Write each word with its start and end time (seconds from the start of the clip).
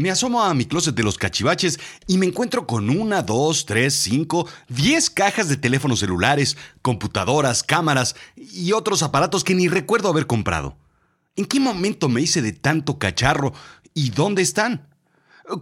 Me 0.00 0.12
asomo 0.12 0.44
a 0.44 0.54
mi 0.54 0.64
closet 0.64 0.94
de 0.94 1.02
los 1.02 1.18
cachivaches 1.18 1.80
y 2.06 2.18
me 2.18 2.26
encuentro 2.26 2.68
con 2.68 2.88
una, 2.88 3.20
dos, 3.20 3.66
tres, 3.66 3.94
cinco, 3.94 4.46
diez 4.68 5.10
cajas 5.10 5.48
de 5.48 5.56
teléfonos 5.56 5.98
celulares, 5.98 6.56
computadoras, 6.82 7.64
cámaras 7.64 8.14
y 8.36 8.70
otros 8.70 9.02
aparatos 9.02 9.42
que 9.42 9.56
ni 9.56 9.66
recuerdo 9.66 10.08
haber 10.08 10.28
comprado. 10.28 10.76
¿En 11.34 11.46
qué 11.46 11.58
momento 11.58 12.08
me 12.08 12.20
hice 12.20 12.42
de 12.42 12.52
tanto 12.52 12.96
cacharro 13.00 13.52
y 13.92 14.10
dónde 14.10 14.42
están? 14.42 14.86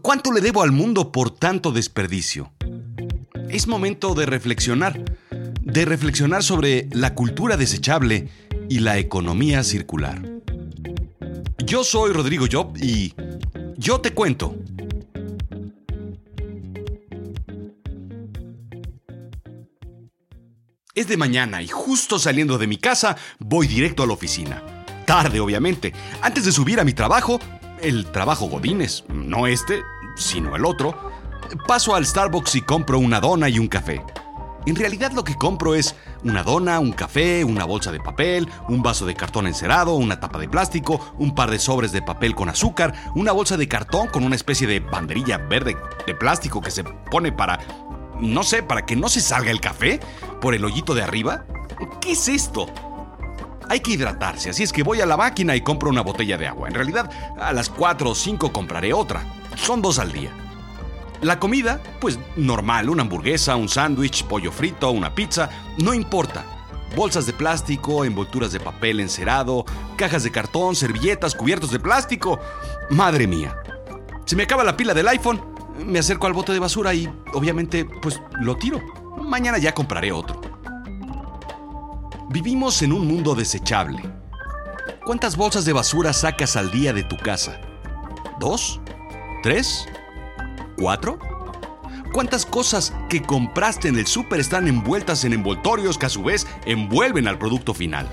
¿Cuánto 0.02 0.30
le 0.32 0.42
debo 0.42 0.62
al 0.62 0.70
mundo 0.70 1.12
por 1.12 1.30
tanto 1.30 1.72
desperdicio? 1.72 2.52
Es 3.48 3.66
momento 3.66 4.14
de 4.14 4.26
reflexionar, 4.26 5.02
de 5.62 5.84
reflexionar 5.86 6.42
sobre 6.42 6.90
la 6.92 7.14
cultura 7.14 7.56
desechable 7.56 8.28
y 8.68 8.80
la 8.80 8.98
economía 8.98 9.64
circular. 9.64 10.20
Yo 11.64 11.84
soy 11.84 12.12
Rodrigo 12.12 12.46
Job 12.52 12.76
y 12.76 13.14
yo 13.78 14.00
te 14.00 14.12
cuento. 14.12 14.54
Es 20.94 21.08
de 21.08 21.16
mañana 21.18 21.60
y 21.60 21.68
justo 21.68 22.18
saliendo 22.18 22.56
de 22.56 22.66
mi 22.66 22.78
casa 22.78 23.16
voy 23.38 23.66
directo 23.66 24.02
a 24.02 24.06
la 24.06 24.14
oficina. 24.14 24.62
Tarde, 25.04 25.40
obviamente. 25.40 25.92
Antes 26.22 26.46
de 26.46 26.52
subir 26.52 26.80
a 26.80 26.84
mi 26.84 26.94
trabajo, 26.94 27.38
el 27.82 28.06
trabajo 28.06 28.46
Godines, 28.46 29.04
no 29.08 29.46
este, 29.46 29.82
sino 30.16 30.56
el 30.56 30.64
otro, 30.64 31.12
paso 31.66 31.94
al 31.94 32.06
Starbucks 32.06 32.54
y 32.54 32.62
compro 32.62 32.98
una 32.98 33.20
dona 33.20 33.48
y 33.48 33.58
un 33.58 33.68
café. 33.68 34.02
En 34.66 34.74
realidad 34.74 35.12
lo 35.12 35.22
que 35.22 35.36
compro 35.36 35.76
es 35.76 35.94
una 36.24 36.42
dona, 36.42 36.80
un 36.80 36.90
café, 36.90 37.44
una 37.44 37.64
bolsa 37.64 37.92
de 37.92 38.00
papel, 38.00 38.48
un 38.68 38.82
vaso 38.82 39.06
de 39.06 39.14
cartón 39.14 39.46
encerado, 39.46 39.94
una 39.94 40.18
tapa 40.18 40.40
de 40.40 40.48
plástico, 40.48 41.14
un 41.18 41.36
par 41.36 41.52
de 41.52 41.60
sobres 41.60 41.92
de 41.92 42.02
papel 42.02 42.34
con 42.34 42.48
azúcar, 42.48 42.92
una 43.14 43.30
bolsa 43.30 43.56
de 43.56 43.68
cartón 43.68 44.08
con 44.08 44.24
una 44.24 44.34
especie 44.34 44.66
de 44.66 44.80
banderilla 44.80 45.38
verde 45.38 45.76
de 46.04 46.14
plástico 46.16 46.60
que 46.60 46.72
se 46.72 46.82
pone 46.82 47.30
para, 47.30 47.60
no 48.18 48.42
sé, 48.42 48.64
para 48.64 48.84
que 48.84 48.96
no 48.96 49.08
se 49.08 49.20
salga 49.20 49.52
el 49.52 49.60
café 49.60 50.00
por 50.40 50.52
el 50.52 50.64
hoyito 50.64 50.96
de 50.96 51.04
arriba. 51.04 51.44
¿Qué 52.00 52.12
es 52.12 52.26
esto? 52.26 52.66
Hay 53.68 53.78
que 53.78 53.92
hidratarse, 53.92 54.50
así 54.50 54.64
es 54.64 54.72
que 54.72 54.82
voy 54.82 55.00
a 55.00 55.06
la 55.06 55.16
máquina 55.16 55.54
y 55.54 55.60
compro 55.60 55.90
una 55.90 56.02
botella 56.02 56.38
de 56.38 56.48
agua. 56.48 56.66
En 56.66 56.74
realidad, 56.74 57.08
a 57.40 57.52
las 57.52 57.68
4 57.68 58.10
o 58.10 58.14
5 58.16 58.52
compraré 58.52 58.92
otra. 58.92 59.22
Son 59.54 59.80
dos 59.80 60.00
al 60.00 60.10
día. 60.10 60.45
La 61.22 61.38
comida, 61.38 61.80
pues 62.00 62.18
normal, 62.36 62.90
una 62.90 63.02
hamburguesa, 63.02 63.56
un 63.56 63.68
sándwich, 63.68 64.24
pollo 64.24 64.52
frito, 64.52 64.90
una 64.90 65.14
pizza, 65.14 65.48
no 65.78 65.94
importa. 65.94 66.44
Bolsas 66.94 67.26
de 67.26 67.32
plástico, 67.32 68.04
envolturas 68.04 68.52
de 68.52 68.60
papel 68.60 69.00
encerado, 69.00 69.64
cajas 69.96 70.22
de 70.22 70.30
cartón, 70.30 70.76
servilletas, 70.76 71.34
cubiertos 71.34 71.70
de 71.70 71.80
plástico. 71.80 72.38
Madre 72.90 73.26
mía. 73.26 73.56
Se 74.24 74.36
me 74.36 74.44
acaba 74.44 74.64
la 74.64 74.76
pila 74.76 74.94
del 74.94 75.08
iPhone, 75.08 75.40
me 75.84 75.98
acerco 75.98 76.26
al 76.26 76.32
bote 76.32 76.52
de 76.52 76.58
basura 76.58 76.94
y 76.94 77.08
obviamente 77.32 77.84
pues 77.84 78.20
lo 78.40 78.56
tiro. 78.56 78.80
Mañana 79.22 79.58
ya 79.58 79.72
compraré 79.72 80.12
otro. 80.12 80.40
Vivimos 82.28 82.82
en 82.82 82.92
un 82.92 83.06
mundo 83.06 83.34
desechable. 83.34 84.02
¿Cuántas 85.04 85.36
bolsas 85.36 85.64
de 85.64 85.72
basura 85.72 86.12
sacas 86.12 86.56
al 86.56 86.70
día 86.70 86.92
de 86.92 87.04
tu 87.04 87.16
casa? 87.16 87.60
¿Dos? 88.40 88.80
¿Tres? 89.42 89.86
¿Cuántas 92.12 92.46
cosas 92.46 92.92
que 93.08 93.22
compraste 93.22 93.88
en 93.88 93.98
el 93.98 94.06
súper 94.06 94.40
están 94.40 94.68
envueltas 94.68 95.24
en 95.24 95.32
envoltorios 95.32 95.98
que 95.98 96.06
a 96.06 96.10
su 96.10 96.22
vez 96.22 96.46
envuelven 96.64 97.28
al 97.28 97.38
producto 97.38 97.74
final? 97.74 98.08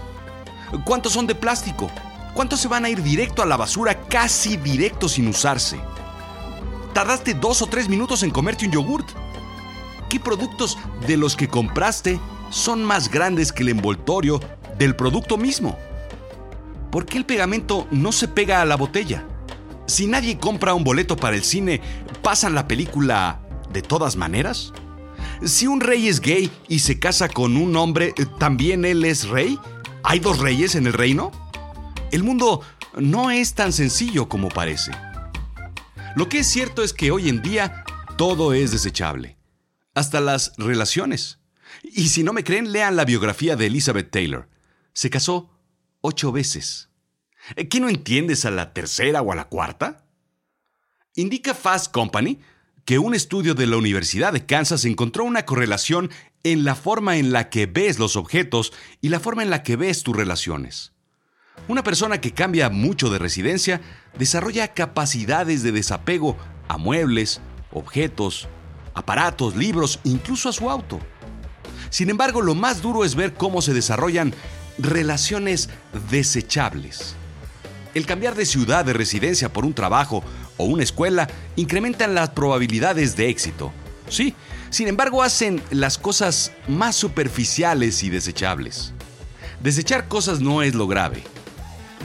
¿Cuántos 0.85 1.13
son 1.13 1.27
de 1.27 1.35
plástico? 1.35 1.89
¿Cuántos 2.33 2.59
se 2.59 2.67
van 2.67 2.85
a 2.85 2.89
ir 2.89 3.03
directo 3.03 3.41
a 3.41 3.45
la 3.45 3.57
basura 3.57 4.07
casi 4.07 4.57
directo 4.57 5.07
sin 5.07 5.27
usarse? 5.27 5.79
¿Tardaste 6.93 7.33
dos 7.33 7.61
o 7.61 7.67
tres 7.67 7.89
minutos 7.89 8.23
en 8.23 8.31
comerte 8.31 8.65
un 8.65 8.71
yogurt? 8.71 9.07
¿Qué 10.09 10.19
productos 10.19 10.77
de 11.07 11.17
los 11.17 11.35
que 11.35 11.47
compraste 11.47 12.19
son 12.49 12.83
más 12.83 13.09
grandes 13.09 13.51
que 13.51 13.63
el 13.63 13.69
envoltorio 13.69 14.39
del 14.77 14.95
producto 14.95 15.37
mismo? 15.37 15.77
¿Por 16.91 17.05
qué 17.05 17.17
el 17.17 17.25
pegamento 17.25 17.87
no 17.91 18.11
se 18.11 18.27
pega 18.27 18.61
a 18.61 18.65
la 18.65 18.75
botella? 18.75 19.25
Si 19.85 20.07
nadie 20.07 20.37
compra 20.37 20.73
un 20.73 20.83
boleto 20.83 21.17
para 21.17 21.35
el 21.35 21.43
cine, 21.43 21.81
¿pasan 22.21 22.55
la 22.55 22.67
película 22.67 23.41
de 23.71 23.81
todas 23.81 24.15
maneras? 24.15 24.71
Si 25.43 25.67
un 25.67 25.81
rey 25.81 26.07
es 26.07 26.21
gay 26.21 26.49
y 26.69 26.79
se 26.79 26.99
casa 26.99 27.27
con 27.27 27.57
un 27.57 27.75
hombre, 27.75 28.13
¿también 28.39 28.85
él 28.85 29.03
es 29.03 29.27
rey? 29.27 29.59
¿Hay 30.03 30.19
dos 30.19 30.39
reyes 30.39 30.75
en 30.75 30.87
el 30.87 30.93
reino? 30.93 31.31
El 32.11 32.23
mundo 32.23 32.61
no 32.97 33.29
es 33.29 33.55
tan 33.55 33.73
sencillo 33.73 34.29
como 34.29 34.49
parece. 34.49 34.91
Lo 36.15 36.29
que 36.29 36.39
es 36.39 36.47
cierto 36.47 36.83
es 36.83 36.93
que 36.93 37.11
hoy 37.11 37.27
en 37.27 37.41
día 37.41 37.83
todo 38.17 38.53
es 38.53 38.71
desechable, 38.71 39.37
hasta 39.95 40.21
las 40.21 40.53
relaciones. 40.57 41.39
Y 41.83 42.09
si 42.09 42.23
no 42.23 42.31
me 42.31 42.43
creen, 42.43 42.71
lean 42.71 42.95
la 42.95 43.03
biografía 43.03 43.55
de 43.55 43.65
Elizabeth 43.65 44.11
Taylor. 44.11 44.47
Se 44.93 45.09
casó 45.09 45.49
ocho 46.01 46.31
veces. 46.31 46.89
Eh, 47.55 47.67
¿Qué 47.67 47.79
no 47.79 47.89
entiendes 47.89 48.45
a 48.45 48.51
la 48.51 48.73
tercera 48.73 49.21
o 49.21 49.31
a 49.31 49.35
la 49.35 49.45
cuarta? 49.45 50.05
Indica 51.15 51.53
Fast 51.53 51.91
Company 51.91 52.39
que 52.85 52.99
un 52.99 53.13
estudio 53.13 53.53
de 53.53 53.67
la 53.67 53.77
Universidad 53.77 54.33
de 54.33 54.45
Kansas 54.45 54.85
encontró 54.85 55.23
una 55.23 55.45
correlación 55.45 56.09
en 56.43 56.63
la 56.63 56.75
forma 56.75 57.17
en 57.17 57.31
la 57.31 57.49
que 57.49 57.65
ves 57.65 57.99
los 57.99 58.15
objetos 58.15 58.73
y 58.99 59.09
la 59.09 59.19
forma 59.19 59.43
en 59.43 59.49
la 59.49 59.63
que 59.63 59.75
ves 59.75 60.03
tus 60.03 60.15
relaciones. 60.15 60.91
Una 61.67 61.83
persona 61.83 62.19
que 62.19 62.33
cambia 62.33 62.69
mucho 62.69 63.09
de 63.09 63.19
residencia 63.19 63.79
desarrolla 64.17 64.73
capacidades 64.73 65.63
de 65.63 65.71
desapego 65.71 66.35
a 66.67 66.77
muebles, 66.77 67.39
objetos, 67.71 68.49
aparatos, 68.93 69.55
libros, 69.55 69.99
incluso 70.03 70.49
a 70.49 70.53
su 70.53 70.69
auto. 70.69 70.99
Sin 71.89 72.09
embargo, 72.09 72.41
lo 72.41 72.55
más 72.55 72.81
duro 72.81 73.05
es 73.05 73.15
ver 73.15 73.33
cómo 73.33 73.61
se 73.61 73.73
desarrollan 73.73 74.33
relaciones 74.77 75.69
desechables. 76.09 77.15
El 77.93 78.05
cambiar 78.05 78.35
de 78.35 78.45
ciudad 78.45 78.85
de 78.85 78.93
residencia 78.93 79.53
por 79.53 79.65
un 79.65 79.73
trabajo 79.73 80.23
o 80.57 80.65
una 80.65 80.83
escuela 80.83 81.29
incrementan 81.55 82.15
las 82.15 82.29
probabilidades 82.29 83.15
de 83.15 83.29
éxito. 83.29 83.71
Sí, 84.09 84.35
sin 84.69 84.87
embargo 84.87 85.21
hacen 85.21 85.61
las 85.69 85.97
cosas 85.97 86.51
más 86.67 86.95
superficiales 86.95 88.03
y 88.03 88.09
desechables. 88.09 88.93
Desechar 89.61 90.07
cosas 90.07 90.41
no 90.41 90.61
es 90.61 90.73
lo 90.75 90.87
grave. 90.87 91.23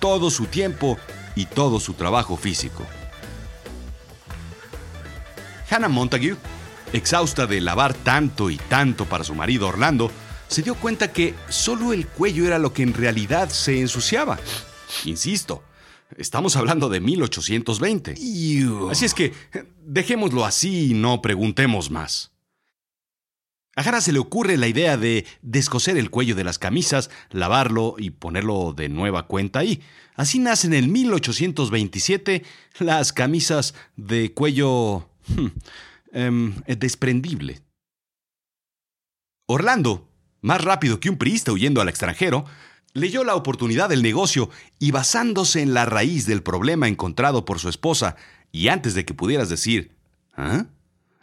todo 0.00 0.30
su 0.30 0.46
tiempo 0.46 0.98
y 1.36 1.46
todo 1.46 1.78
su 1.78 1.94
trabajo 1.94 2.36
físico. 2.36 2.84
Hannah 5.70 5.88
Montague, 5.88 6.36
exhausta 6.92 7.46
de 7.46 7.60
lavar 7.60 7.94
tanto 7.94 8.50
y 8.50 8.56
tanto 8.56 9.04
para 9.04 9.22
su 9.22 9.34
marido 9.34 9.68
Orlando, 9.68 10.10
se 10.48 10.62
dio 10.62 10.74
cuenta 10.74 11.12
que 11.12 11.34
solo 11.48 11.92
el 11.92 12.08
cuello 12.08 12.44
era 12.44 12.58
lo 12.58 12.72
que 12.72 12.82
en 12.82 12.92
realidad 12.92 13.50
se 13.50 13.80
ensuciaba. 13.80 14.40
Insisto, 15.04 15.62
estamos 16.16 16.56
hablando 16.56 16.88
de 16.88 16.98
1820. 16.98 18.14
Así 18.90 19.04
es 19.04 19.14
que 19.14 19.32
dejémoslo 19.84 20.44
así 20.44 20.90
y 20.90 20.94
no 20.94 21.22
preguntemos 21.22 21.90
más. 21.90 22.32
A 23.76 23.82
Hannah 23.82 24.00
se 24.00 24.12
le 24.12 24.18
ocurre 24.18 24.56
la 24.56 24.66
idea 24.66 24.96
de 24.96 25.26
descoser 25.42 25.96
el 25.96 26.10
cuello 26.10 26.34
de 26.34 26.44
las 26.44 26.58
camisas, 26.58 27.08
lavarlo 27.30 27.94
y 27.98 28.10
ponerlo 28.10 28.72
de 28.72 28.88
nueva 28.88 29.26
cuenta 29.26 29.60
ahí. 29.60 29.80
Así 30.16 30.38
nacen 30.38 30.74
en 30.74 30.90
1827 30.90 32.42
las 32.80 33.12
camisas 33.12 33.74
de 33.96 34.34
cuello 34.34 35.08
hmm, 35.28 35.46
em, 36.12 36.54
desprendible. 36.66 37.62
Orlando, 39.46 40.08
más 40.40 40.62
rápido 40.62 41.00
que 41.00 41.10
un 41.10 41.16
priista 41.16 41.52
huyendo 41.52 41.80
al 41.80 41.88
extranjero, 41.88 42.44
leyó 42.92 43.24
la 43.24 43.36
oportunidad 43.36 43.88
del 43.88 44.02
negocio 44.02 44.50
y 44.78 44.90
basándose 44.90 45.62
en 45.62 45.74
la 45.74 45.86
raíz 45.86 46.26
del 46.26 46.42
problema 46.42 46.88
encontrado 46.88 47.44
por 47.44 47.60
su 47.60 47.68
esposa, 47.68 48.16
y 48.52 48.68
antes 48.68 48.94
de 48.94 49.04
que 49.04 49.14
pudieras 49.14 49.48
decir, 49.48 49.96
¿ah? 50.36 50.66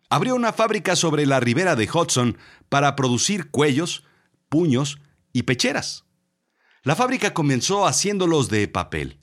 Abrió 0.10 0.36
una 0.36 0.54
fábrica 0.54 0.96
sobre 0.96 1.26
la 1.26 1.40
ribera 1.40 1.76
de 1.76 1.90
Hudson 1.92 2.38
para 2.70 2.96
producir 2.96 3.50
cuellos, 3.50 4.04
puños 4.50 5.00
y 5.34 5.44
pecheras. 5.44 6.06
La 6.84 6.96
fábrica 6.96 7.34
comenzó 7.34 7.86
haciéndolos 7.86 8.50
de 8.50 8.68
papel. 8.68 9.20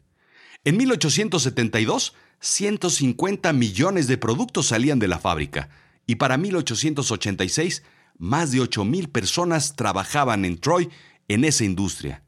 En 0.64 0.76
1872, 0.76 2.14
150 2.40 3.52
millones 3.52 4.06
de 4.06 4.18
productos 4.18 4.66
salían 4.66 4.98
de 4.98 5.08
la 5.08 5.18
fábrica 5.18 5.70
y 6.06 6.16
para 6.16 6.36
1886, 6.36 7.82
más 8.18 8.52
de 8.52 8.58
8.000 8.58 9.10
personas 9.10 9.76
trabajaban 9.76 10.44
en 10.44 10.58
Troy 10.58 10.90
en 11.28 11.44
esa 11.44 11.64
industria. 11.64 12.22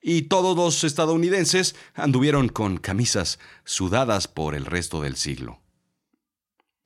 Y 0.00 0.22
todos 0.22 0.56
los 0.56 0.84
estadounidenses 0.84 1.76
anduvieron 1.94 2.48
con 2.48 2.78
camisas 2.78 3.38
sudadas 3.64 4.28
por 4.28 4.54
el 4.54 4.64
resto 4.64 5.02
del 5.02 5.16
siglo. 5.16 5.60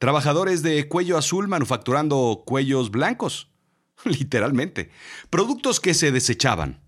Trabajadores 0.02 0.64
de 0.64 0.88
cuello 0.88 1.16
azul 1.16 1.46
manufacturando 1.46 2.42
cuellos 2.44 2.90
blancos. 2.90 3.52
Literalmente. 4.04 4.90
Productos 5.30 5.78
que 5.78 5.94
se 5.94 6.10
desechaban. 6.10 6.82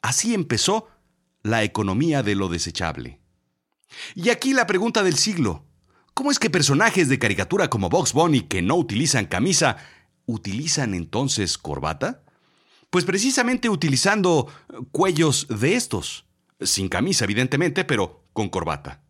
Así 0.00 0.32
empezó 0.32 0.88
la 1.42 1.62
economía 1.62 2.22
de 2.22 2.34
lo 2.34 2.48
desechable. 2.48 3.20
Y 4.14 4.30
aquí 4.30 4.54
la 4.54 4.66
pregunta 4.66 5.02
del 5.02 5.16
siglo. 5.16 5.66
¿Cómo 6.14 6.30
es 6.30 6.38
que 6.38 6.48
personajes 6.48 7.10
de 7.10 7.18
caricatura 7.18 7.68
como 7.68 7.90
Box 7.90 8.14
Bunny 8.14 8.40
que 8.40 8.62
no 8.62 8.76
utilizan 8.76 9.26
camisa, 9.26 9.76
utilizan 10.24 10.94
entonces 10.94 11.58
corbata? 11.58 12.24
Pues 12.88 13.04
precisamente 13.04 13.68
utilizando 13.68 14.50
cuellos 14.90 15.48
de 15.50 15.74
estos. 15.74 16.24
Sin 16.62 16.88
camisa, 16.88 17.26
evidentemente, 17.26 17.84
pero 17.84 18.24
con 18.32 18.48
corbata. 18.48 19.02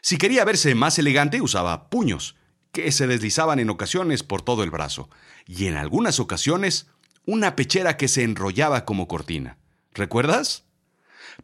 Si 0.00 0.18
quería 0.18 0.44
verse 0.44 0.74
más 0.74 0.98
elegante, 0.98 1.40
usaba 1.40 1.88
puños 1.88 2.34
que 2.72 2.92
se 2.92 3.06
deslizaban 3.06 3.58
en 3.58 3.70
ocasiones 3.70 4.22
por 4.22 4.42
todo 4.42 4.62
el 4.62 4.70
brazo, 4.70 5.08
y 5.46 5.66
en 5.66 5.76
algunas 5.76 6.20
ocasiones 6.20 6.88
una 7.26 7.56
pechera 7.56 7.96
que 7.96 8.08
se 8.08 8.22
enrollaba 8.22 8.84
como 8.84 9.08
cortina. 9.08 9.58
¿Recuerdas? 9.92 10.64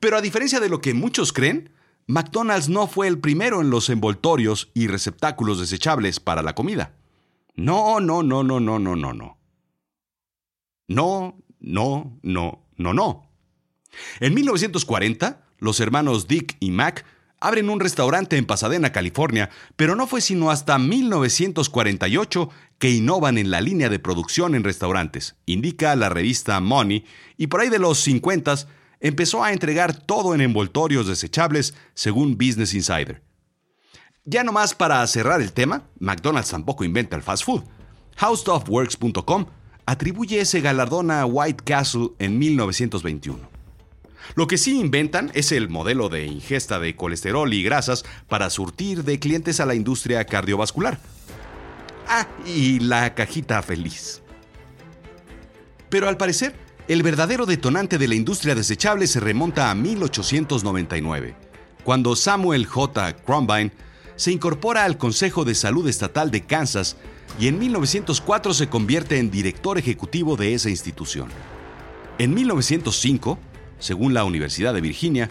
Pero 0.01 0.17
a 0.17 0.23
diferencia 0.23 0.61
de 0.61 0.69
lo 0.69 0.81
que 0.81 0.95
muchos 0.95 1.33
creen, 1.33 1.71
McDonald's 2.07 2.69
no 2.69 2.87
fue 2.87 3.09
el 3.09 3.19
primero 3.19 3.61
en 3.61 3.71
los 3.71 3.91
envoltorios 3.91 4.71
y 4.75 4.87
receptáculos 4.87 5.59
desechables 5.59 6.21
para 6.21 6.43
la 6.43 6.55
comida. 6.55 6.95
No, 7.55 8.01
no, 8.01 8.23
no, 8.23 8.43
no, 8.43 8.61
no, 8.61 8.79
no, 8.79 8.97
no, 8.97 9.13
no. 9.13 9.39
No, 10.89 11.39
no, 11.59 12.21
no, 12.23 12.63
no. 12.77 13.31
En 14.21 14.35
1940, 14.35 15.45
los 15.59 15.81
hermanos 15.81 16.29
Dick 16.29 16.57
y 16.61 16.71
Mac 16.71 17.05
abren 17.47 17.71
un 17.71 17.79
restaurante 17.79 18.37
en 18.37 18.45
Pasadena, 18.45 18.91
California, 18.91 19.51
pero 19.77 19.95
no 19.95 20.07
fue 20.07 20.21
sino 20.21 20.51
hasta 20.51 20.79
1948 20.79 22.51
que 22.79 22.91
innovan 22.91 23.39
en 23.39 23.51
la 23.51 23.61
línea 23.61 23.89
de 23.89 24.01
producción 24.01 24.55
en 24.57 24.65
restaurantes, 24.65 25.37
indica 25.47 25.95
la 25.95 26.09
revista 26.09 26.59
Money, 26.61 27.05
y 27.37 27.47
por 27.47 27.61
ahí 27.61 27.69
de 27.69 27.79
los 27.79 28.01
50 28.01 28.57
empezó 29.01 29.45
a 29.45 29.53
entregar 29.53 29.95
todo 29.95 30.35
en 30.35 30.41
envoltorios 30.41 31.07
desechables, 31.07 31.75
según 31.95 32.37
Business 32.37 32.75
Insider. 32.75 33.23
Ya 34.25 34.43
nomás 34.43 34.75
para 34.75 35.07
cerrar 35.07 35.41
el 35.41 35.53
tema, 35.53 35.85
McDonald's 36.01 36.51
tampoco 36.51 36.83
inventa 36.83 37.15
el 37.15 37.23
fast 37.23 37.45
food. 37.45 37.63
HowStuffWorks.com 38.21 39.47
atribuye 39.87 40.41
ese 40.41 40.61
galardón 40.61 41.13
a 41.13 41.25
White 41.25 41.63
Castle 41.65 42.09
en 42.19 42.39
1921. 42.39 43.56
Lo 44.35 44.47
que 44.47 44.59
sí 44.59 44.79
inventan 44.79 45.31
es 45.35 45.53
el 45.53 45.69
modelo 45.69 46.09
de 46.09 46.27
ingesta 46.27 46.79
de 46.79 46.97
colesterol 46.97 47.53
y 47.53 47.63
grasas 47.63 48.05
para 48.29 48.51
surtir 48.51 49.05
de 49.05 49.19
clientes 49.19 49.61
a 49.61 49.67
la 49.67 49.75
industria 49.75 50.25
cardiovascular. 50.25 50.99
Ah, 52.09 52.27
y 52.47 52.81
la 52.81 53.15
cajita 53.15 53.63
feliz. 53.63 54.23
Pero 55.89 56.09
al 56.09 56.17
parecer, 56.17 56.55
el 56.89 57.03
verdadero 57.03 57.47
detonante 57.47 57.99
de 57.99 58.09
la 58.09 58.15
industria 58.15 58.55
desechable 58.55 59.07
se 59.07 59.21
remonta 59.21 59.71
a 59.71 59.75
1899, 59.75 61.35
cuando 61.85 62.15
Samuel 62.15 62.67
J. 62.67 63.17
Crombine 63.17 63.73
se 64.17 64.33
incorpora 64.33 64.85
al 64.85 64.99
Consejo 64.99 65.45
de 65.45 65.55
Salud 65.55 65.89
Estatal 65.89 66.31
de 66.31 66.43
Kansas 66.43 66.97
y 67.39 67.49
en 67.49 67.59
1904 67.59 68.55
se 68.55 68.69
convierte 68.69 69.19
en 69.19 69.31
director 69.31 69.79
ejecutivo 69.79 70.37
de 70.37 70.55
esa 70.55 70.71
institución. 70.71 71.29
En 72.19 72.33
1905, 72.33 73.39
según 73.79 74.15
la 74.15 74.25
Universidad 74.25 74.75
de 74.75 74.81
Virginia, 74.81 75.29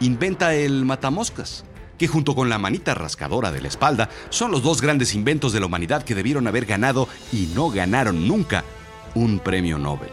inventa 0.00 0.54
el 0.54 0.84
matamoscas, 0.84 1.64
que 1.98 2.08
junto 2.08 2.34
con 2.34 2.48
la 2.48 2.58
manita 2.58 2.94
rascadora 2.94 3.50
de 3.50 3.60
la 3.60 3.68
espalda 3.68 4.08
son 4.30 4.52
los 4.52 4.62
dos 4.62 4.80
grandes 4.80 5.14
inventos 5.14 5.52
de 5.52 5.60
la 5.60 5.66
humanidad 5.66 6.04
que 6.04 6.14
debieron 6.14 6.46
haber 6.46 6.64
ganado 6.64 7.08
y 7.32 7.50
no 7.54 7.70
ganaron 7.70 8.28
nunca 8.28 8.64
un 9.14 9.40
premio 9.40 9.78
Nobel. 9.78 10.10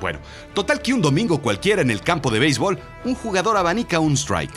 Bueno, 0.00 0.20
total 0.54 0.80
que 0.80 0.94
un 0.94 1.02
domingo 1.02 1.42
cualquiera 1.42 1.82
en 1.82 1.90
el 1.90 2.00
campo 2.00 2.30
de 2.30 2.38
béisbol, 2.38 2.78
un 3.04 3.14
jugador 3.14 3.56
abanica 3.56 3.98
un 3.98 4.16
strike. 4.16 4.54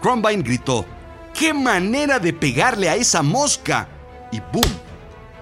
Crombine 0.00 0.42
gritó, 0.42 0.84
¡Qué 1.32 1.54
manera 1.54 2.18
de 2.18 2.32
pegarle 2.32 2.88
a 2.88 2.96
esa 2.96 3.22
mosca! 3.22 3.88
Y 4.32 4.40
¡boom! 4.40 4.70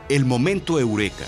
El 0.08 0.24
momento 0.24 0.78
eureka. 0.78 1.24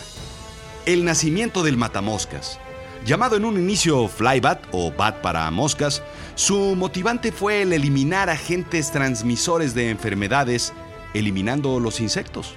El 0.84 1.04
nacimiento 1.04 1.62
del 1.62 1.76
matamoscas. 1.76 2.58
Llamado 3.04 3.36
en 3.36 3.44
un 3.44 3.58
inicio 3.58 4.06
Flybat 4.06 4.66
o 4.70 4.92
Bat 4.92 5.16
para 5.22 5.50
moscas, 5.50 6.02
su 6.36 6.76
motivante 6.76 7.32
fue 7.32 7.62
el 7.62 7.72
eliminar 7.72 8.30
agentes 8.30 8.92
transmisores 8.92 9.74
de 9.74 9.90
enfermedades, 9.90 10.72
eliminando 11.12 11.80
los 11.80 11.98
insectos. 11.98 12.54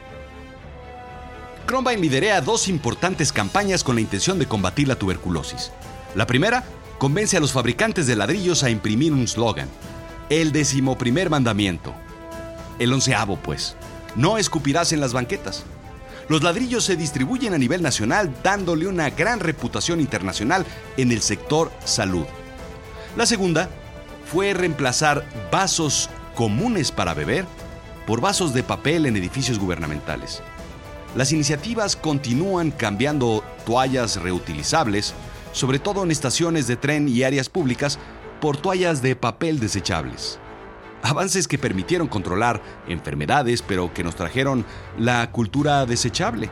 Crombine 1.66 1.98
liderea 1.98 2.42
dos 2.42 2.68
importantes 2.68 3.34
campañas 3.34 3.84
con 3.84 3.96
la 3.96 4.02
intención 4.02 4.38
de 4.38 4.46
combatir 4.46 4.88
la 4.88 4.98
tuberculosis. 4.98 5.72
La 6.14 6.28
primera, 6.28 6.64
convence 7.00 7.36
a 7.36 7.40
los 7.40 7.52
fabricantes 7.52 8.06
de 8.06 8.16
ladrillos 8.16 8.62
a 8.64 8.70
imprimir 8.70 9.14
un 9.14 9.28
slogan, 9.28 9.68
el 10.30 10.52
decimoprimer 10.52 11.32
mandamiento. 11.32 11.92
El 12.78 12.94
onceavo, 12.94 13.38
pues, 13.38 13.76
no 14.16 14.38
escupirás 14.38 14.94
en 14.94 15.02
las 15.02 15.12
banquetas. 15.12 15.64
Los 16.28 16.42
ladrillos 16.42 16.84
se 16.84 16.96
distribuyen 16.96 17.54
a 17.54 17.58
nivel 17.58 17.84
nacional 17.84 18.34
dándole 18.44 18.88
una 18.88 19.12
gran 19.12 19.40
reputación 19.40 20.00
internacional 20.00 20.66
en 20.98 21.12
el 21.12 21.22
sector 21.22 21.72
salud. 21.84 22.26
La 23.16 23.28
segunda 23.28 23.70
fue 24.26 24.54
reemplazar 24.56 25.24
vasos 25.52 26.10
comunes 26.34 26.92
para 26.92 27.14
beber 27.14 27.46
por 28.08 28.22
vasos 28.22 28.54
de 28.54 28.64
papel 28.64 29.06
en 29.06 29.18
edificios 29.18 29.60
gubernamentales. 29.60 30.42
Las 31.16 31.32
iniciativas 31.32 31.96
continúan 31.96 32.72
cambiando 32.72 33.44
toallas 33.66 34.18
reutilizables, 34.18 35.14
sobre 35.52 35.80
todo 35.80 36.04
en 36.04 36.12
estaciones 36.12 36.66
de 36.66 36.76
tren 36.76 37.08
y 37.08 37.24
áreas 37.24 37.50
públicas, 37.50 38.00
por 38.42 38.58
toallas 38.58 39.02
de 39.02 39.16
papel 39.16 39.60
desechables 39.60 40.40
avances 41.02 41.48
que 41.48 41.58
permitieron 41.58 42.08
controlar 42.08 42.62
enfermedades, 42.88 43.62
pero 43.62 43.94
que 43.94 44.04
nos 44.04 44.16
trajeron 44.16 44.66
la 44.98 45.32
cultura 45.32 45.86
desechable. 45.86 46.50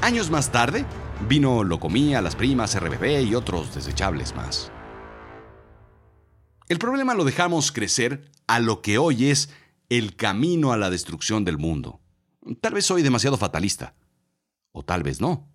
Años 0.00 0.30
más 0.30 0.52
tarde, 0.52 0.84
vino 1.28 1.64
Locomía, 1.64 2.22
Las 2.22 2.36
Primas, 2.36 2.78
RBB 2.78 3.22
y 3.22 3.34
otros 3.34 3.74
desechables 3.74 4.34
más. 4.34 4.70
El 6.68 6.78
problema 6.78 7.14
lo 7.14 7.24
dejamos 7.24 7.72
crecer 7.72 8.30
a 8.46 8.60
lo 8.60 8.82
que 8.82 8.98
hoy 8.98 9.30
es 9.30 9.50
el 9.88 10.16
camino 10.16 10.72
a 10.72 10.76
la 10.76 10.90
destrucción 10.90 11.44
del 11.44 11.58
mundo. 11.58 12.00
Tal 12.60 12.74
vez 12.74 12.84
soy 12.84 13.02
demasiado 13.02 13.36
fatalista. 13.36 13.94
O 14.72 14.84
tal 14.84 15.02
vez 15.02 15.20
no. 15.20 15.48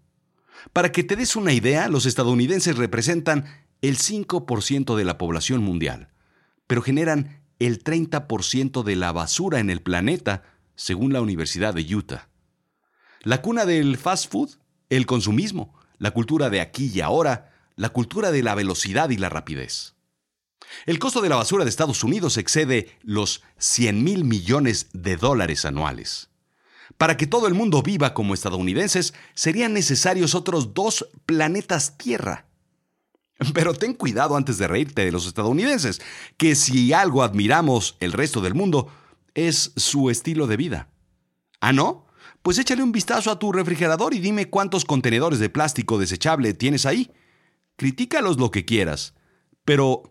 Para 0.71 0.91
que 0.91 1.03
te 1.03 1.15
des 1.15 1.35
una 1.35 1.53
idea, 1.53 1.87
los 1.87 2.05
estadounidenses 2.05 2.77
representan 2.77 3.45
el 3.81 3.97
5% 3.97 4.95
de 4.95 5.05
la 5.05 5.17
población 5.17 5.61
mundial, 5.61 6.09
pero 6.67 6.81
generan 6.81 7.42
el 7.59 7.83
30% 7.83 8.83
de 8.83 8.95
la 8.95 9.11
basura 9.11 9.59
en 9.59 9.69
el 9.69 9.81
planeta, 9.81 10.43
según 10.75 11.13
la 11.13 11.21
Universidad 11.21 11.73
de 11.73 11.95
Utah. 11.95 12.29
La 13.21 13.41
cuna 13.41 13.65
del 13.65 13.97
fast 13.97 14.31
food, 14.31 14.51
el 14.89 15.05
consumismo, 15.05 15.73
la 15.97 16.11
cultura 16.11 16.49
de 16.49 16.61
aquí 16.61 16.91
y 16.93 17.01
ahora, 17.01 17.53
la 17.75 17.89
cultura 17.89 18.31
de 18.31 18.43
la 18.43 18.55
velocidad 18.55 19.09
y 19.09 19.17
la 19.17 19.29
rapidez. 19.29 19.95
El 20.85 20.99
costo 20.99 21.21
de 21.21 21.29
la 21.29 21.35
basura 21.35 21.63
de 21.63 21.69
Estados 21.69 22.03
Unidos 22.03 22.37
excede 22.37 22.97
los 23.01 23.43
100 23.57 24.03
mil 24.03 24.23
millones 24.23 24.87
de 24.93 25.17
dólares 25.17 25.65
anuales. 25.65 26.29
Para 26.97 27.17
que 27.17 27.27
todo 27.27 27.47
el 27.47 27.53
mundo 27.53 27.81
viva 27.81 28.13
como 28.13 28.33
estadounidenses, 28.33 29.13
serían 29.33 29.73
necesarios 29.73 30.35
otros 30.35 30.73
dos 30.73 31.07
planetas 31.25 31.97
Tierra. 31.97 32.45
Pero 33.53 33.73
ten 33.73 33.93
cuidado 33.93 34.35
antes 34.35 34.57
de 34.57 34.67
reírte 34.67 35.05
de 35.05 35.11
los 35.11 35.27
estadounidenses, 35.27 36.01
que 36.37 36.55
si 36.55 36.93
algo 36.93 37.23
admiramos 37.23 37.97
el 37.99 38.11
resto 38.11 38.41
del 38.41 38.53
mundo, 38.53 38.91
es 39.33 39.73
su 39.75 40.09
estilo 40.09 40.47
de 40.47 40.57
vida. 40.57 40.89
¿Ah, 41.59 41.73
no? 41.73 42.07
Pues 42.41 42.57
échale 42.57 42.83
un 42.83 42.91
vistazo 42.91 43.31
a 43.31 43.39
tu 43.39 43.51
refrigerador 43.51 44.13
y 44.13 44.19
dime 44.19 44.49
cuántos 44.49 44.83
contenedores 44.83 45.39
de 45.39 45.49
plástico 45.49 45.97
desechable 45.97 46.53
tienes 46.53 46.85
ahí. 46.85 47.09
Critícalos 47.77 48.37
lo 48.37 48.51
que 48.51 48.65
quieras, 48.65 49.13
pero 49.63 50.03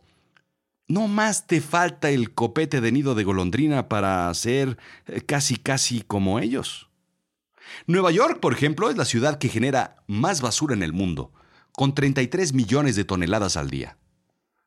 ¿no 0.88 1.08
más 1.08 1.46
te 1.46 1.60
falta 1.60 2.10
el 2.10 2.32
copete 2.32 2.80
de 2.80 2.90
nido 2.90 3.14
de 3.14 3.24
golondrina 3.24 3.88
para 3.88 4.32
ser 4.34 4.78
eh, 5.06 5.20
casi 5.20 5.56
casi 5.56 6.00
como 6.00 6.38
ellos? 6.38 6.88
Nueva 7.86 8.10
York, 8.10 8.40
por 8.40 8.52
ejemplo, 8.52 8.90
es 8.90 8.96
la 8.96 9.04
ciudad 9.04 9.38
que 9.38 9.48
genera 9.48 10.02
más 10.06 10.40
basura 10.40 10.74
en 10.74 10.82
el 10.82 10.92
mundo, 10.92 11.32
con 11.72 11.94
33 11.94 12.52
millones 12.52 12.96
de 12.96 13.04
toneladas 13.04 13.56
al 13.56 13.70
día. 13.70 13.98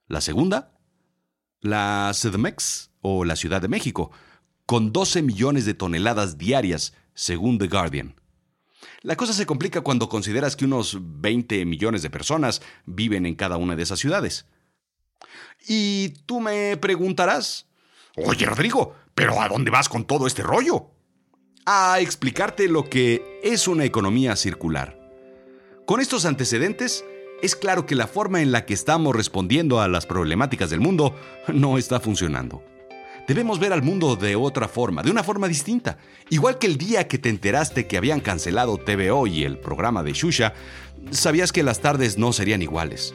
La 0.07 0.21
segunda, 0.21 0.77
la 1.61 2.11
CDMX 2.13 2.91
o 3.01 3.25
la 3.25 3.35
Ciudad 3.35 3.61
de 3.61 3.67
México, 3.67 4.11
con 4.65 4.91
12 4.91 5.21
millones 5.21 5.65
de 5.65 5.73
toneladas 5.73 6.37
diarias, 6.37 6.93
según 7.13 7.57
The 7.57 7.67
Guardian. 7.67 8.15
La 9.01 9.15
cosa 9.15 9.33
se 9.33 9.45
complica 9.45 9.81
cuando 9.81 10.09
consideras 10.09 10.55
que 10.55 10.65
unos 10.65 10.97
20 10.99 11.65
millones 11.65 12.01
de 12.01 12.09
personas 12.09 12.61
viven 12.85 13.25
en 13.25 13.35
cada 13.35 13.57
una 13.57 13.75
de 13.75 13.83
esas 13.83 13.99
ciudades. 13.99 14.47
Y 15.67 16.09
tú 16.25 16.39
me 16.39 16.77
preguntarás, 16.77 17.67
Oye 18.17 18.45
Rodrigo, 18.45 18.95
¿pero 19.13 19.41
a 19.41 19.49
dónde 19.49 19.71
vas 19.71 19.89
con 19.89 20.05
todo 20.05 20.25
este 20.25 20.41
rollo? 20.41 20.91
A 21.65 21.99
explicarte 21.99 22.69
lo 22.69 22.89
que 22.89 23.41
es 23.43 23.67
una 23.67 23.83
economía 23.83 24.35
circular. 24.35 25.04
Con 25.85 26.01
estos 26.01 26.25
antecedentes, 26.25 27.05
es 27.43 27.55
claro 27.55 27.85
que 27.85 27.93
la 27.93 28.07
forma 28.07 28.41
en 28.41 28.51
la 28.51 28.65
que 28.65 28.73
estamos 28.73 29.15
respondiendo 29.15 29.79
a 29.79 29.87
las 29.87 30.07
problemáticas 30.07 30.71
del 30.71 30.79
mundo 30.79 31.15
no 31.53 31.77
está 31.77 31.99
funcionando. 31.99 32.63
Debemos 33.27 33.59
ver 33.59 33.71
al 33.71 33.83
mundo 33.83 34.15
de 34.15 34.35
otra 34.35 34.67
forma, 34.67 35.03
de 35.03 35.11
una 35.11 35.23
forma 35.23 35.47
distinta. 35.47 35.99
Igual 36.31 36.57
que 36.57 36.65
el 36.65 36.79
día 36.79 37.07
que 37.07 37.19
te 37.19 37.29
enteraste 37.29 37.85
que 37.85 37.97
habían 37.97 38.19
cancelado 38.19 38.77
TVO 38.77 39.27
y 39.27 39.43
el 39.43 39.59
programa 39.59 40.01
de 40.01 40.13
Shusha, 40.13 40.53
sabías 41.11 41.51
que 41.51 41.61
las 41.61 41.81
tardes 41.81 42.17
no 42.17 42.33
serían 42.33 42.63
iguales. 42.63 43.13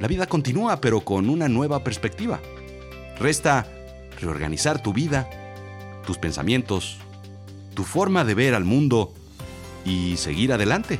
La 0.00 0.08
vida 0.08 0.26
continúa, 0.26 0.80
pero 0.80 1.02
con 1.02 1.30
una 1.30 1.48
nueva 1.48 1.84
perspectiva. 1.84 2.40
Resta 3.20 3.68
reorganizar 4.20 4.82
tu 4.82 4.92
vida, 4.92 5.30
tus 6.04 6.18
pensamientos, 6.18 6.98
tu 7.74 7.84
forma 7.84 8.24
de 8.24 8.34
ver 8.34 8.56
al 8.56 8.64
mundo 8.64 9.14
y 9.84 10.16
seguir 10.16 10.52
adelante. 10.52 10.98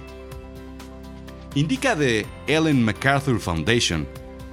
Indica 1.59 1.97
de 1.97 2.25
Ellen 2.47 2.85
MacArthur 2.85 3.41
Foundation 3.41 4.07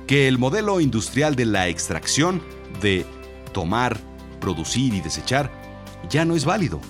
que 0.07 0.27
el 0.27 0.39
modelo 0.39 0.81
industrial 0.81 1.35
de 1.35 1.45
la 1.45 1.67
extracción 1.67 2.41
de 2.81 3.05
tomar, 3.53 3.99
producir 4.41 4.91
y 4.91 5.01
desechar 5.01 5.51
ya 6.09 6.25
no 6.25 6.35
es 6.35 6.45
válido. 6.45 6.81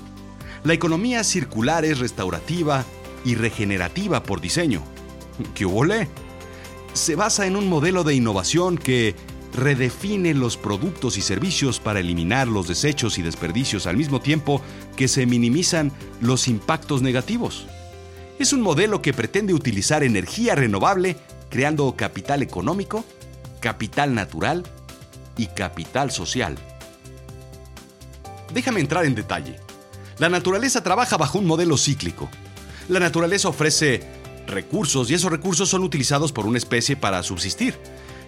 La 0.64 0.72
economía 0.72 1.22
circular 1.26 1.84
es 1.84 2.00
restaurativa 2.00 2.86
y 3.26 3.36
regenerativa 3.36 4.24
por 4.24 4.40
diseño. 4.40 4.82
¿Qué 5.54 5.66
huele? 5.66 6.08
Se 6.94 7.18
basa 7.18 7.46
en 7.46 7.58
un 7.58 7.68
modelo 7.68 8.06
de 8.06 8.16
innovación 8.16 8.78
que 8.78 9.16
redefine 9.54 10.34
los 10.34 10.56
productos 10.56 11.18
y 11.18 11.22
servicios 11.22 11.82
para 11.82 12.00
eliminar 12.00 12.48
los 12.48 12.70
desechos 12.70 13.18
y 13.18 13.22
desperdicios 13.22 13.86
al 13.86 13.98
mismo 13.98 14.22
tiempo 14.22 14.62
que 14.96 15.10
se 15.10 15.26
minimizan 15.26 15.92
los 16.22 16.48
impactos 16.48 17.02
negativos. 17.02 17.68
Es 18.38 18.52
un 18.52 18.62
modelo 18.62 19.02
que 19.02 19.14
pretende 19.14 19.54
utilizar 19.54 20.04
energía 20.04 20.56
renovable 20.56 21.16
creando 21.50 21.96
capital 21.96 22.44
económico, 22.44 23.06
capital 23.62 24.14
natural 24.14 24.64
y 25.38 25.48
capital 25.48 26.12
social. 26.12 26.58
Déjame 28.54 28.82
entrar 28.82 29.06
en 29.06 29.16
detalle. 29.16 29.58
La 30.18 30.28
naturaleza 30.28 30.84
trabaja 30.84 31.16
bajo 31.16 31.40
un 31.40 31.46
modelo 31.46 31.78
cíclico. 31.78 32.30
La 32.90 33.00
naturaleza 33.00 33.48
ofrece 33.48 34.04
recursos 34.48 35.10
y 35.10 35.14
esos 35.14 35.32
recursos 35.32 35.70
son 35.70 35.84
utilizados 35.84 36.32
por 36.32 36.46
una 36.46 36.58
especie 36.58 36.98
para 36.98 37.24
subsistir. 37.24 37.76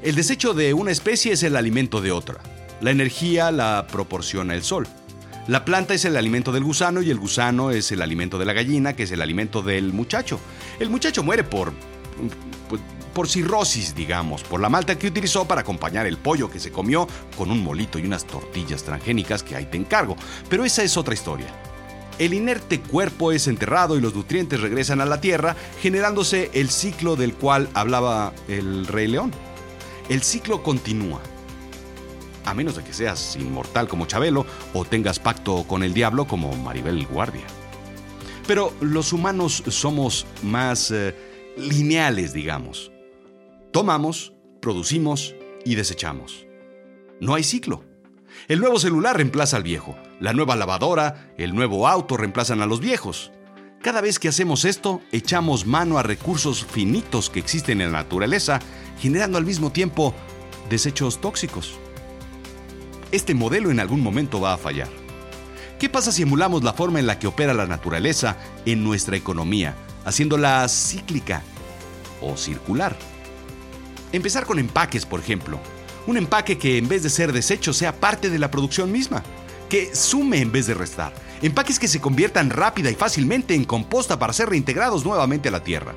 El 0.02 0.16
desecho 0.16 0.54
de 0.54 0.74
una 0.74 0.92
especie 0.92 1.34
es 1.34 1.44
el 1.44 1.56
alimento 1.58 2.02
de 2.02 2.14
otra. 2.14 2.40
La 2.80 2.92
energía 2.92 3.52
la 3.52 3.88
proporciona 3.92 4.54
el 4.54 4.64
sol. 4.64 4.88
La 5.48 5.63
planta 5.63 5.94
es 5.94 6.04
el 6.04 6.18
alimento 6.18 6.51
del 6.51 6.66
gusano 6.66 7.01
y 7.01 7.10
el 7.10 7.18
gusano 7.18 7.72
es 7.72 7.92
el 7.94 8.01
alimento 8.01 8.38
de 8.38 8.46
la 8.46 8.51
gallina, 8.51 8.94
que 8.94 9.04
es 9.04 9.12
el 9.12 9.22
alimento 9.22 9.62
del 9.62 9.94
muchacho. 9.94 10.42
El 10.77 10.89
muchacho 10.89 11.24
muere 11.24 11.46
por 11.46 11.72
pues, 12.70 12.82
por 13.13 13.30
cirrosis, 13.30 13.96
digamos, 13.96 14.44
por 14.44 14.60
la 14.60 14.70
malta 14.70 15.00
que 15.00 15.08
utilizó 15.08 15.48
para 15.48 15.62
acompañar 15.62 16.06
el 16.06 16.18
pollo 16.18 16.51
que 16.51 16.60
se 16.60 16.72
comió 16.72 17.08
con 17.38 17.50
un 17.50 17.63
molito 17.63 17.98
y 17.98 18.06
unas 18.06 18.27
tortillas 18.27 18.84
transgénicas 18.84 19.42
que 19.42 19.56
ahí 19.56 19.66
te 19.66 19.77
encargo. 19.77 20.16
Pero 20.50 20.66
esa 20.66 20.84
es 20.84 20.98
otra 20.98 21.13
historia. 21.13 21.48
El 22.20 22.34
inerte 22.34 22.82
cuerpo 22.82 23.32
es 23.32 23.48
enterrado 23.48 23.98
y 23.98 24.01
los 24.01 24.13
nutrientes 24.13 24.60
regresan 24.60 25.01
a 25.01 25.06
la 25.06 25.22
tierra, 25.22 25.56
generándose 25.82 26.51
el 26.54 26.70
ciclo 26.70 27.16
del 27.16 27.34
cual 27.34 27.70
hablaba 27.74 28.34
el 28.48 28.86
rey 28.86 29.08
león. 29.08 29.32
El 30.10 30.24
ciclo 30.24 30.62
continúa. 30.62 31.22
A 32.48 32.54
menos 32.54 32.77
de 32.77 32.84
que 32.84 32.94
seas 32.94 33.36
inmortal 33.36 33.89
como 33.89 34.06
Chabelo 34.06 34.46
o 34.74 34.86
tengas 34.86 35.20
pacto 35.20 35.66
con 35.68 35.84
el 35.84 35.94
diablo 35.94 36.25
como 36.27 36.56
Maribel 36.56 37.06
Guardia. 37.06 37.44
Pero 38.48 38.72
los 38.80 39.12
humanos 39.12 39.63
somos 39.68 40.25
más 40.44 40.89
eh, 40.92 41.13
lineales, 41.58 42.32
digamos. 42.32 42.89
Tomamos, 43.74 44.32
producimos 44.62 45.36
y 45.66 45.75
desechamos. 45.75 46.48
No 47.20 47.36
hay 47.36 47.44
ciclo. 47.44 47.84
El 48.48 48.62
nuevo 48.62 48.80
celular 48.80 49.18
reemplaza 49.18 49.58
al 49.58 49.63
viejo. 49.63 49.98
La 50.22 50.32
nueva 50.32 50.56
lavadora, 50.56 51.34
el 51.38 51.54
nuevo 51.54 51.86
auto 51.86 52.16
reemplazan 52.16 52.62
a 52.62 52.66
los 52.66 52.80
viejos. 52.80 53.34
Cada 53.82 54.00
vez 54.00 54.20
que 54.20 54.30
hacemos 54.30 54.63
esto, 54.63 55.01
echamos 55.12 55.66
mano 55.66 55.98
a 55.98 56.04
recursos 56.04 56.66
finitos 56.66 57.30
que 57.30 57.39
existen 57.39 57.82
en 57.82 57.92
la 57.92 58.04
naturaleza, 58.04 58.62
generando 59.01 59.38
al 59.38 59.46
mismo 59.46 59.74
tiempo 59.74 60.16
desechos 60.70 61.20
tóxicos. 61.20 61.77
Este 63.12 63.34
modelo 63.34 63.72
en 63.72 63.80
algún 63.80 64.02
momento 64.02 64.42
va 64.42 64.54
a 64.54 64.58
fallar. 64.58 64.90
¿Qué 65.80 65.90
pasa 65.90 66.12
si 66.12 66.24
emulamos 66.24 66.64
la 66.64 66.74
forma 66.74 67.00
en 67.00 67.08
la 67.08 67.20
que 67.20 67.28
opera 67.28 67.54
la 67.54 67.68
naturaleza 67.68 68.38
en 68.66 68.84
nuestra 68.84 69.16
economía, 69.16 69.76
haciéndola 70.06 70.68
cíclica 70.68 71.44
o 72.22 72.36
circular? 72.36 72.98
Empezar 74.12 74.46
con 74.46 74.60
empaques, 74.60 75.06
por 75.06 75.20
ejemplo. 75.20 75.60
Un 76.06 76.18
empaque 76.18 76.58
que 76.58 76.78
en 76.78 76.88
vez 76.88 77.04
de 77.04 77.10
ser 77.10 77.32
desecho 77.32 77.74
sea 77.74 78.00
parte 78.00 78.30
de 78.30 78.40
la 78.40 78.52
producción 78.52 78.92
misma. 78.92 79.24
Que 79.70 79.96
sume 79.96 80.42
en 80.42 80.52
vez 80.52 80.68
de 80.68 80.74
restar. 80.74 81.14
Empaques 81.42 81.80
que 81.80 81.88
se 81.88 82.02
conviertan 82.02 82.50
rápida 82.50 82.90
y 82.90 82.96
fácilmente 82.96 83.54
en 83.54 83.66
composta 83.66 84.18
para 84.18 84.34
ser 84.34 84.50
reintegrados 84.50 85.06
nuevamente 85.06 85.50
a 85.50 85.52
la 85.52 85.64
tierra. 85.64 85.94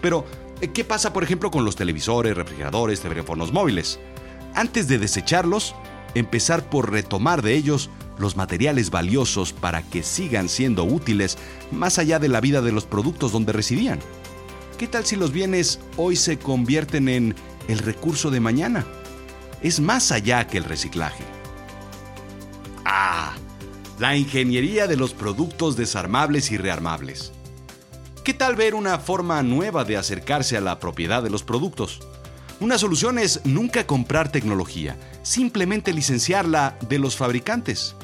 Pero, 0.00 0.26
¿qué 0.74 0.84
pasa 0.84 1.12
por 1.12 1.24
ejemplo 1.24 1.50
con 1.50 1.64
los 1.64 1.76
televisores, 1.76 2.36
refrigeradores, 2.36 3.00
teléfonos 3.00 3.52
móviles? 3.52 3.98
Antes 4.54 4.88
de 4.88 4.98
desecharlos, 4.98 5.74
empezar 6.14 6.68
por 6.68 6.90
retomar 6.90 7.42
de 7.42 7.54
ellos 7.54 7.90
los 8.18 8.36
materiales 8.36 8.90
valiosos 8.90 9.52
para 9.52 9.82
que 9.82 10.02
sigan 10.02 10.48
siendo 10.48 10.84
útiles 10.84 11.38
más 11.70 11.98
allá 11.98 12.18
de 12.18 12.28
la 12.28 12.40
vida 12.40 12.62
de 12.62 12.72
los 12.72 12.86
productos 12.86 13.32
donde 13.32 13.52
residían. 13.52 14.00
¿Qué 14.78 14.86
tal 14.86 15.06
si 15.06 15.16
los 15.16 15.32
bienes 15.32 15.80
hoy 15.96 16.16
se 16.16 16.38
convierten 16.38 17.08
en 17.08 17.34
el 17.68 17.78
recurso 17.78 18.30
de 18.30 18.40
mañana? 18.40 18.86
Es 19.62 19.80
más 19.80 20.12
allá 20.12 20.46
que 20.46 20.58
el 20.58 20.64
reciclaje. 20.64 21.24
Ah, 22.84 23.34
la 23.98 24.16
ingeniería 24.16 24.86
de 24.86 24.96
los 24.96 25.14
productos 25.14 25.76
desarmables 25.76 26.50
y 26.52 26.58
rearmables. 26.58 27.32
¿Qué 28.22 28.34
tal 28.34 28.56
ver 28.56 28.74
una 28.74 28.98
forma 28.98 29.42
nueva 29.42 29.84
de 29.84 29.96
acercarse 29.96 30.56
a 30.56 30.60
la 30.60 30.78
propiedad 30.78 31.22
de 31.22 31.30
los 31.30 31.42
productos? 31.42 32.00
Una 32.58 32.78
solución 32.78 33.18
es 33.18 33.44
nunca 33.44 33.86
comprar 33.86 34.32
tecnología, 34.32 34.96
simplemente 35.22 35.92
licenciarla 35.92 36.78
de 36.88 36.98
los 36.98 37.14
fabricantes. 37.14 37.94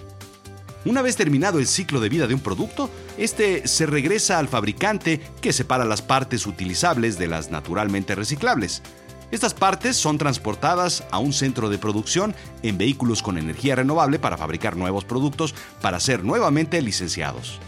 Una 0.84 1.00
vez 1.00 1.16
terminado 1.16 1.58
el 1.58 1.66
ciclo 1.66 2.00
de 2.00 2.10
vida 2.10 2.26
de 2.26 2.34
un 2.34 2.40
producto, 2.40 2.90
este 3.16 3.66
se 3.66 3.86
regresa 3.86 4.38
al 4.38 4.48
fabricante 4.48 5.22
que 5.40 5.54
separa 5.54 5.86
las 5.86 6.02
partes 6.02 6.46
utilizables 6.46 7.18
de 7.18 7.28
las 7.28 7.50
naturalmente 7.50 8.14
reciclables. 8.14 8.82
Estas 9.30 9.54
partes 9.54 9.96
son 9.96 10.18
transportadas 10.18 11.04
a 11.10 11.18
un 11.18 11.32
centro 11.32 11.70
de 11.70 11.78
producción 11.78 12.34
en 12.62 12.76
vehículos 12.76 13.22
con 13.22 13.38
energía 13.38 13.76
renovable 13.76 14.18
para 14.18 14.36
fabricar 14.36 14.76
nuevos 14.76 15.06
productos 15.06 15.54
para 15.80 15.98
ser 15.98 16.24
nuevamente 16.24 16.82
licenciados. 16.82 17.58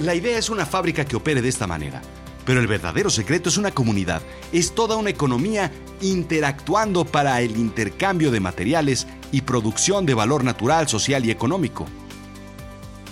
La 0.00 0.16
idea 0.16 0.36
es 0.36 0.50
una 0.50 0.66
fábrica 0.66 1.04
que 1.04 1.14
opere 1.14 1.42
de 1.42 1.48
esta 1.48 1.68
manera, 1.68 2.02
pero 2.50 2.60
el 2.60 2.66
verdadero 2.66 3.10
secreto 3.10 3.48
es 3.48 3.58
una 3.58 3.70
comunidad, 3.70 4.22
es 4.52 4.74
toda 4.74 4.96
una 4.96 5.10
economía 5.10 5.70
interactuando 6.00 7.04
para 7.04 7.40
el 7.42 7.56
intercambio 7.56 8.32
de 8.32 8.40
materiales 8.40 9.06
y 9.30 9.42
producción 9.42 10.04
de 10.04 10.14
valor 10.14 10.42
natural, 10.42 10.88
social 10.88 11.24
y 11.24 11.30
económico. 11.30 11.86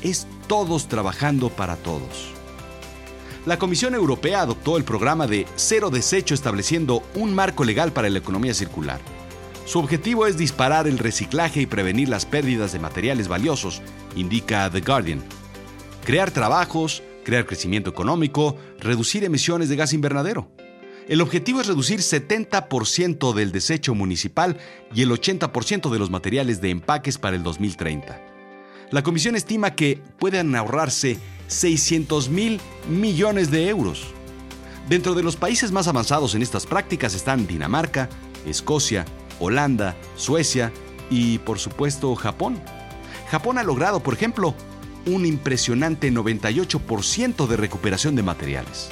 Es 0.03 0.27
todos 0.49 0.89
trabajando 0.89 1.51
para 1.51 1.77
todos. 1.77 2.33
La 3.47 3.61
Comisión 3.61 3.95
Europea 3.95 4.41
adoptó 4.41 4.77
el 4.77 4.83
programa 4.83 5.29
de 5.29 5.47
cero 5.55 5.91
desecho 5.91 6.35
estableciendo 6.35 7.05
un 7.15 7.33
marco 7.33 7.63
legal 7.63 7.93
para 7.93 8.11
la 8.11 8.19
economía 8.19 8.55
circular. 8.55 8.99
Su 9.67 9.79
objetivo 9.79 10.27
es 10.27 10.37
disparar 10.37 10.89
el 10.89 10.99
reciclaje 10.99 11.61
y 11.61 11.67
prevenir 11.67 12.09
las 12.09 12.27
pérdidas 12.27 12.73
de 12.73 12.81
materiales 12.81 13.29
valiosos, 13.29 13.83
indica 14.17 14.69
The 14.69 14.81
Guardian. 14.81 15.23
Crear 16.05 16.33
trabajos, 16.33 17.05
crear 17.29 17.45
crecimiento 17.45 17.91
económico, 17.91 18.57
reducir 18.79 19.23
emisiones 19.23 19.69
de 19.69 19.77
gas 19.77 19.93
invernadero. 19.93 20.51
El 21.09 21.21
objetivo 21.21 21.61
es 21.61 21.67
reducir 21.67 22.01
70% 22.01 23.35
del 23.35 23.53
desecho 23.53 23.95
municipal 23.95 24.57
y 24.95 25.03
el 25.03 25.11
80% 25.11 25.91
de 25.91 25.99
los 25.99 26.09
materiales 26.09 26.63
de 26.63 26.71
empaques 26.71 27.19
para 27.19 27.37
el 27.37 27.43
2030. 27.43 28.19
La 28.91 29.03
comisión 29.03 29.37
estima 29.37 29.75
que 29.75 30.01
pueden 30.19 30.57
ahorrarse 30.57 31.19
600 31.49 32.31
mil 32.31 32.63
millones 32.89 33.51
de 33.51 33.69
euros. 33.69 34.07
Dentro 34.89 35.13
de 35.13 35.23
los 35.23 35.37
países 35.37 35.71
más 35.71 35.87
avanzados 35.87 36.35
en 36.35 36.41
estas 36.41 36.65
prácticas 36.65 37.15
están 37.15 37.47
Dinamarca, 37.47 38.09
Escocia, 38.47 39.05
Holanda, 39.39 39.97
Suecia 40.17 40.73
y, 41.11 41.37
por 41.41 41.59
supuesto, 41.59 42.15
Japón. 42.15 42.59
Japón 43.31 43.59
ha 43.59 43.65
logrado, 43.65 44.01
por 44.01 44.15
ejemplo, 44.15 44.55
un 45.07 45.27
impresionante 45.27 46.13
98% 46.13 47.47
de 47.47 47.57
recuperación 47.57 48.17
de 48.17 48.23
materiales. 48.23 48.89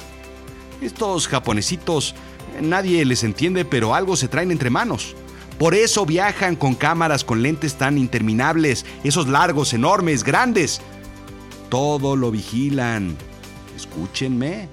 Estos 0.81 1.27
japonesitos, 1.27 2.15
nadie 2.61 3.03
les 3.05 3.23
entiende, 3.23 3.65
pero 3.65 3.95
algo 3.95 4.15
se 4.15 4.27
traen 4.27 4.51
entre 4.51 4.69
manos. 4.69 5.15
Por 5.57 5.73
eso 5.73 6.05
viajan 6.05 6.55
con 6.55 6.75
cámaras 6.75 7.23
con 7.23 7.41
lentes 7.41 7.75
tan 7.75 7.97
interminables, 7.97 8.85
esos 9.03 9.27
largos, 9.27 9.73
enormes, 9.73 10.23
grandes. 10.23 10.81
Todo 11.69 12.15
lo 12.15 12.29
vigilan. 12.29 13.15
Escúchenme. 13.75 14.69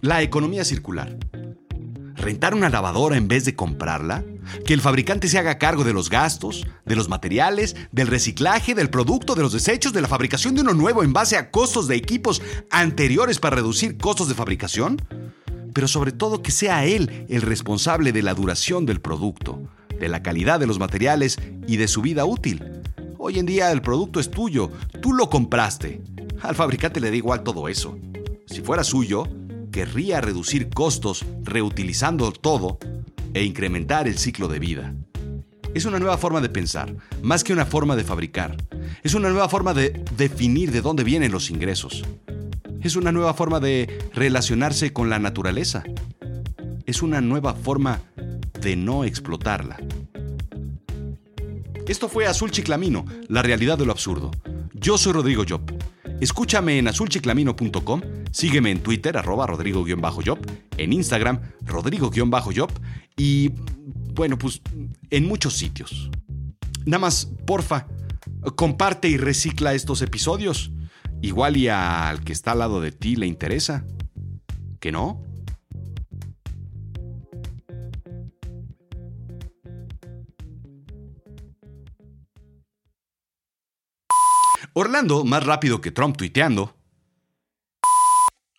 La 0.00 0.22
economía 0.22 0.64
circular 0.64 1.16
rentar 2.16 2.54
una 2.54 2.68
lavadora 2.68 3.16
en 3.16 3.28
vez 3.28 3.44
de 3.44 3.54
comprarla, 3.54 4.24
que 4.64 4.74
el 4.74 4.80
fabricante 4.80 5.28
se 5.28 5.38
haga 5.38 5.58
cargo 5.58 5.84
de 5.84 5.92
los 5.92 6.10
gastos, 6.10 6.66
de 6.84 6.96
los 6.96 7.08
materiales, 7.08 7.76
del 7.92 8.06
reciclaje, 8.06 8.74
del 8.74 8.90
producto, 8.90 9.34
de 9.34 9.42
los 9.42 9.52
desechos, 9.52 9.92
de 9.92 10.00
la 10.00 10.08
fabricación 10.08 10.54
de 10.54 10.62
uno 10.62 10.74
nuevo 10.74 11.02
en 11.02 11.12
base 11.12 11.36
a 11.36 11.50
costos 11.50 11.88
de 11.88 11.96
equipos 11.96 12.42
anteriores 12.70 13.38
para 13.38 13.56
reducir 13.56 13.96
costos 13.98 14.28
de 14.28 14.34
fabricación, 14.34 15.02
pero 15.72 15.88
sobre 15.88 16.12
todo 16.12 16.42
que 16.42 16.52
sea 16.52 16.84
él 16.86 17.26
el 17.28 17.42
responsable 17.42 18.12
de 18.12 18.22
la 18.22 18.34
duración 18.34 18.86
del 18.86 19.00
producto, 19.00 19.62
de 19.98 20.08
la 20.08 20.22
calidad 20.22 20.60
de 20.60 20.66
los 20.66 20.78
materiales 20.78 21.38
y 21.66 21.76
de 21.76 21.88
su 21.88 22.02
vida 22.02 22.24
útil. 22.24 22.64
Hoy 23.18 23.38
en 23.38 23.46
día 23.46 23.72
el 23.72 23.82
producto 23.82 24.20
es 24.20 24.30
tuyo, 24.30 24.70
tú 25.02 25.12
lo 25.12 25.28
compraste. 25.28 26.02
Al 26.42 26.54
fabricante 26.54 27.00
le 27.00 27.10
da 27.10 27.16
igual 27.16 27.42
todo 27.42 27.68
eso. 27.68 27.98
Si 28.46 28.62
fuera 28.62 28.84
suyo, 28.84 29.26
querría 29.76 30.22
reducir 30.22 30.70
costos 30.70 31.26
reutilizando 31.42 32.32
todo 32.32 32.78
e 33.34 33.44
incrementar 33.44 34.08
el 34.08 34.16
ciclo 34.16 34.48
de 34.48 34.58
vida. 34.58 34.94
Es 35.74 35.84
una 35.84 35.98
nueva 35.98 36.16
forma 36.16 36.40
de 36.40 36.48
pensar, 36.48 36.96
más 37.20 37.44
que 37.44 37.52
una 37.52 37.66
forma 37.66 37.94
de 37.94 38.02
fabricar. 38.02 38.56
Es 39.02 39.12
una 39.12 39.28
nueva 39.28 39.50
forma 39.50 39.74
de 39.74 40.02
definir 40.16 40.72
de 40.72 40.80
dónde 40.80 41.04
vienen 41.04 41.30
los 41.30 41.50
ingresos. 41.50 42.04
Es 42.80 42.96
una 42.96 43.12
nueva 43.12 43.34
forma 43.34 43.60
de 43.60 44.08
relacionarse 44.14 44.94
con 44.94 45.10
la 45.10 45.18
naturaleza. 45.18 45.84
Es 46.86 47.02
una 47.02 47.20
nueva 47.20 47.52
forma 47.52 48.00
de 48.58 48.76
no 48.76 49.04
explotarla. 49.04 49.76
Esto 51.86 52.08
fue 52.08 52.24
Azul 52.24 52.50
Chiclamino, 52.50 53.04
la 53.28 53.42
realidad 53.42 53.76
de 53.76 53.84
lo 53.84 53.92
absurdo. 53.92 54.30
Yo 54.72 54.96
soy 54.96 55.12
Rodrigo 55.12 55.44
Job. 55.46 55.75
Escúchame 56.20 56.78
en 56.78 56.88
azulchiclamino.com, 56.88 58.00
sígueme 58.30 58.70
en 58.70 58.82
Twitter, 58.82 59.18
arroba 59.18 59.46
rodrigo-job, 59.46 60.38
en 60.78 60.92
Instagram, 60.94 61.40
rodrigo-job, 61.62 62.70
y 63.16 63.52
bueno, 64.14 64.38
pues 64.38 64.62
en 65.10 65.26
muchos 65.26 65.54
sitios. 65.54 66.10
Nada 66.86 67.00
más, 67.00 67.26
porfa, 67.46 67.86
comparte 68.54 69.08
y 69.08 69.18
recicla 69.18 69.74
estos 69.74 70.00
episodios. 70.00 70.72
Igual 71.20 71.56
y 71.56 71.68
al 71.68 72.22
que 72.24 72.32
está 72.32 72.52
al 72.52 72.60
lado 72.60 72.80
de 72.80 72.92
ti 72.92 73.16
le 73.16 73.26
interesa. 73.26 73.84
¿Que 74.80 74.92
no? 74.92 75.25
Orlando, 84.78 85.24
más 85.24 85.42
rápido 85.42 85.80
que 85.80 85.90
Trump 85.90 86.18
tuiteando. 86.18 86.76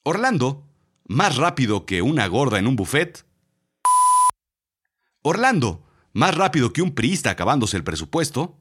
Orlando, 0.02 0.68
más 1.06 1.36
rápido 1.36 1.86
que 1.86 2.02
una 2.02 2.26
gorda 2.26 2.58
en 2.58 2.66
un 2.66 2.76
buffet. 2.76 3.24
Orlando, 5.22 5.86
más 6.14 6.36
rápido 6.36 6.74
que 6.74 6.82
un 6.82 6.96
priista 6.96 7.30
acabándose 7.30 7.78
el 7.78 7.84
presupuesto. 7.84 8.58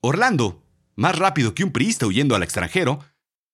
Orlando, 0.00 0.64
más 0.96 1.16
rápido 1.16 1.54
que 1.54 1.62
un 1.62 1.70
priista 1.70 2.06
huyendo 2.06 2.34
al 2.34 2.42
extranjero. 2.42 2.98